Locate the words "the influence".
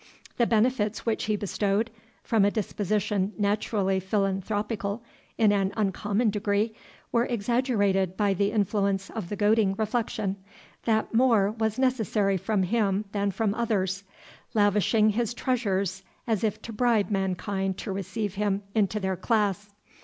8.33-9.11